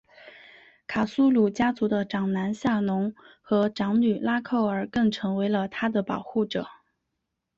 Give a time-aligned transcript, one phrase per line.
[0.87, 6.67] 卡苏鲁家族的长男夏农和长女拉蔻儿更成为了她的保护者。